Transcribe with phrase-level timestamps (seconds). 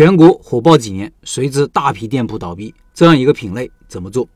[0.00, 4.26] 全国火爆几年，随之大批店铺倒闭，这样一个品类怎么做？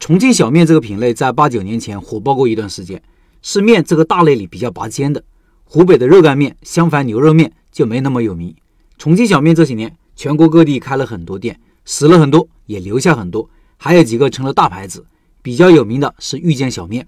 [0.00, 3.02] 重庆小面这个品类在八九年前火爆过一段时间，
[3.42, 5.22] 是面这个大类里比较拔尖的。
[5.64, 8.56] 湖北的热干面襄樊，牛肉面就没那么有名。
[8.96, 15.04] 重庆小面这些年，全国各地开了很多店，死了很多，也留下很多，还有几个成了大牌子。
[15.42, 17.06] 比较有名的是遇见小面，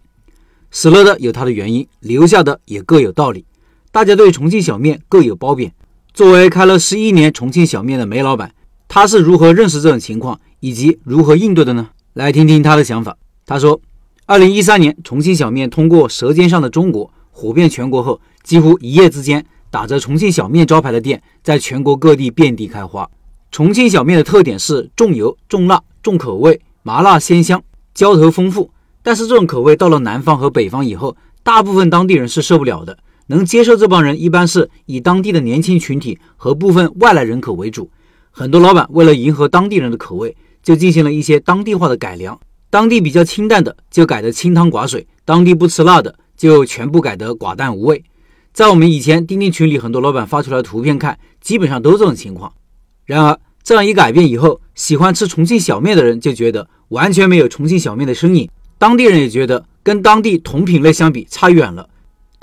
[0.70, 3.46] 死了的有它的原因，留下的也各有道理。
[3.90, 5.72] 大家对重庆小面各有褒贬。
[6.14, 8.54] 作为开了十一年重庆小面的梅老板，
[8.86, 11.88] 他是如何认识这种情况，以及如何应对的呢？
[12.12, 13.16] 来听听他的想法。
[13.44, 13.80] 他说，
[14.24, 23.10] 二零一三年重庆小面通过《舌尖上的中国》火遍全国后，几乎一夜之间，打着重庆小面招牌的店在全国各地遍地开花。
[23.50, 27.60] 重庆小面的特点是重油、重辣、重口味，麻辣鲜香，
[27.92, 28.70] 浇头丰富。
[29.02, 32.96] 但是这种口味到了南方和北方以后，大部分当地人是受不了的。
[33.26, 37.90] 能接受这帮人，一般是以当地的年轻群体和部分外来人口为主。
[38.30, 42.38] 很多老板为了迎合当地人的口味，就进行了一些当地化的改良。
[42.68, 48.02] 当地比较清淡的，就改得清汤寡水；当地不吃辣的，就全部改得寡淡无味。
[48.52, 52.52] 在我们以前钉钉群里，很多老板发出来的图片看，基本上都这种情况。
[53.04, 61.88] 然而，这样一改变以后，喜欢吃重庆小面的人就觉得完全没有重庆小面的身影，当地人也觉得跟当地同品类相比差远了。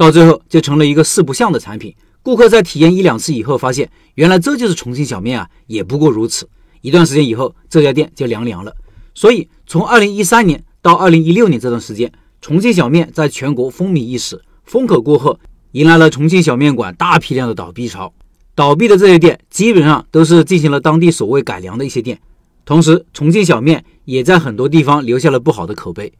[0.01, 1.93] 到最后就成了一个四不像的产品。
[2.23, 6.49] 顾客在体验一两次以后，发现原来这就是重庆小面啊，也不过如此。
[6.81, 8.75] 一段时间以后，这家店就凉凉了。
[9.13, 14.41] 所以，从二零一三年到二零一六年这段时间，重庆小面在全国风靡一时。
[14.63, 15.39] 风口过后，
[15.73, 18.11] 迎来了重庆小面馆大批量的倒闭潮。
[18.55, 22.19] 倒闭的这些店，基本上都是进行了当地所谓改良的一些店。
[22.65, 26.11] 同时，重庆小面也在很多地方留下了不好的口碑。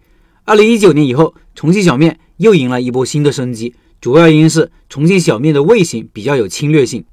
[0.45, 3.75] 二零一九年以后，重庆小面又迎来一波新的生机。
[4.02, 7.06] 主要原因是重庆小面的味型比较有侵略性，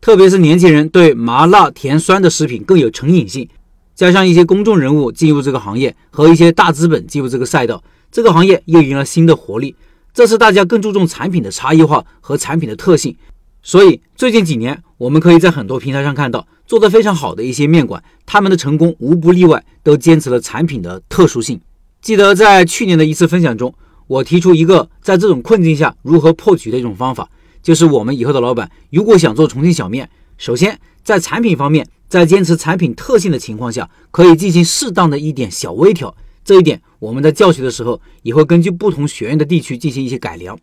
[0.00, 3.48] 特别是年轻人对麻辣甜酸的食品更有成瘾性。
[3.96, 9.74] 加上一些公众人物进入这个行业和一些大资本进入这个赛道，这个行业又迎了新的活力。
[10.14, 13.16] 这是大家更注重产品的差异化和产品的特性。
[13.64, 21.60] 所以最近几年，我们可以在很多平台上看到做得非常好的一些面馆，他们的成功无不例外都坚持了产品的特殊性。
[22.00, 23.74] 记得在去年的一次分享中，
[24.06, 27.28] 我提出一个在这种困境下如何破局的一种方法，
[27.62, 30.08] 就是我们以后的老板如果想做重庆小面，
[30.38, 36.14] 首先在产品方面，在坚持产品特性的情况下，可以进行适当的一点小微调。
[36.44, 40.56] 这一点我们在教学的时候也会根据不同学院的地区进行一些改良。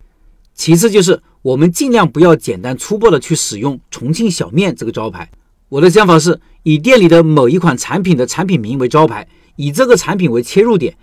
[0.56, 5.30] 其次就是我们尽量不要简单粗暴的去使用重庆小面这个招牌。
[5.68, 9.28] 我的想法是以店里的某一款产品的产品名为招牌，
[9.58, 10.96] 以这个产品为切入点。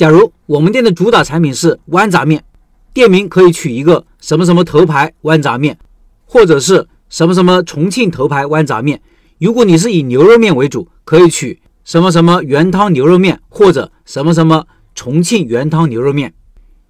[0.00, 2.42] 假如我们店的主打产品是豌杂面，
[2.94, 5.78] 店名可以取一个什么什么头牌豌杂面，
[6.24, 9.02] 或者是什么什么重庆头牌豌杂面。
[9.38, 16.32] 如果你是以牛肉面为主，可以取什么什么原汤牛肉面，或者什么什么重庆原汤牛肉面。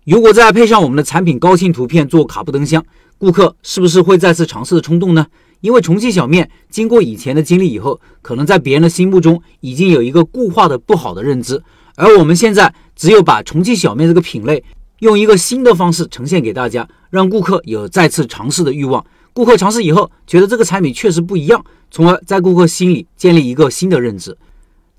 [0.04, 2.86] 如果再配上我们的产品高清图片做卡布灯箱，
[3.18, 5.26] 顾客是不是会再次尝试的冲动呢？
[5.62, 11.60] 因为重庆小面经过以前的经历以后，可能在别人的心目中已经有一个固化的不好的认知。
[11.96, 14.62] 而我们现在只有把重庆小面这个品类
[14.98, 19.02] 用一个新的方式呈现给大家，让顾客有再次尝试的欲望。
[19.32, 24.36] 顾客尝试以后觉得这个产品确实不一样，从而在顾客心里建立一个新的认知。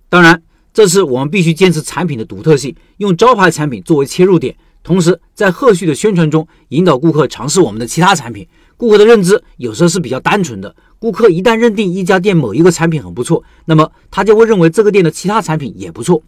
[0.10, 0.42] 当然，
[0.74, 8.48] 这次我们必须坚持产品的独特性，用招牌产品作为切入点，同时在后续的宣传中引导顾客尝试我们的其他产品。
[8.78, 16.20] 顾客的认知有时候是比较单纯的，顾客一旦认定一家店某一个产品很不错，那么他就会认为这个店的其他产品也不错。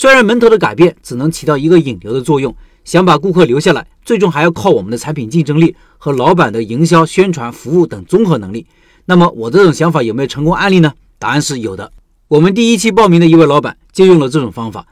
[0.00, 2.54] 虽然门头的改变只能起到一个引流的作用，
[2.84, 8.64] 想把顾客留下来，最终还要靠我们的产品竞争力和老板的营销、宣传、服务等综合能力。
[9.06, 10.92] 那么我这种想法有没有成功案例呢？
[11.18, 11.90] 答案是有的。
[12.28, 14.86] 我们第一期报名的一位老板就用了这种方法，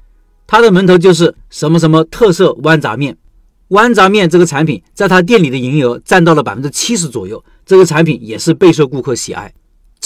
[0.45, 3.17] 他的门头就是什么什么特色豌杂面，
[3.69, 9.55] 豌杂面这个产品在他店里的营业额占到了百分之七十左右，这个产品也是备受顾客喜爱，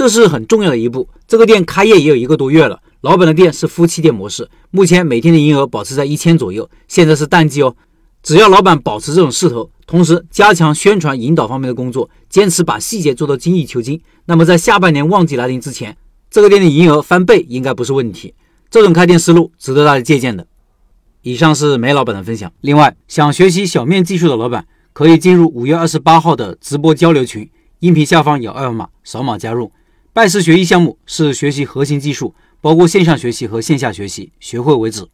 [0.00, 1.06] 这是很重要的一步。
[1.28, 2.80] 这个店开业也有一个多月了。
[3.02, 6.66] 老板的店是夫妻店模式，目前每天的营业额保持在一千左右。
[6.88, 7.76] 现在是淡季哦，
[8.22, 15.94] 只要老板保持这种势头，同时加强宣传引导方面的工作，坚持把细节做到精益求精，那么在下半年旺季来临之前，
[16.30, 18.32] 这个店的营业额翻倍应该不是问题。
[18.70, 20.46] 这种开店思路值得大家借鉴的。
[21.20, 22.50] 以上是梅老板的分享。
[22.62, 27.50] 另外，想学习小面技术的老板可以进入五月二十八号的直播交流群，
[27.80, 29.70] 音频下方有二维码，扫码加入。
[30.12, 32.34] 拜师学艺项目是学习核心技术。
[32.62, 35.08] 包括线上学习和线下学习，学会为止。